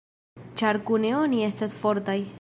Ĉar 0.61 0.79
kune 0.89 1.13
oni 1.19 1.45
estas 1.51 1.77
fortaj. 1.85 2.21